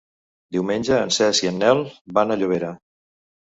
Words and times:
Diumenge 0.55 0.97
en 1.01 1.13
Cesc 1.19 1.47
i 1.47 1.51
en 1.51 1.61
Nel 1.65 1.85
van 2.19 2.37
a 2.37 2.41
Llobera. 2.43 2.75